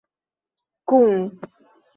kun 0.89 1.13